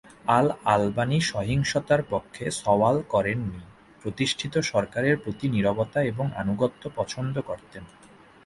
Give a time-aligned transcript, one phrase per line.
[0.29, 3.61] আল-আলবানী সহিংসতার পক্ষে সওয়াল করেননি,
[4.01, 7.83] প্রতিষ্ঠিত সরকারের প্রতি নীরবতা এবং আনুগত্য পছন্দ করতেন।